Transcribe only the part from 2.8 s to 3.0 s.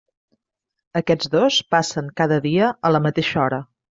a